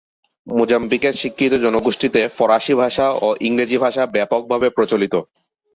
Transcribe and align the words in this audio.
মোজাম্বিকের 0.47 1.13
শিক্ষিত 1.13 1.53
জনগোষ্ঠীতে 1.63 2.21
ফরাসি 2.37 2.73
ভাষা 2.73 3.07
ও 3.19 3.29
ইংরেজি 3.47 3.77
ভাষা 3.77 4.03
ব্যাপকভাবে 4.15 4.67
প্রচলিত। 4.69 5.13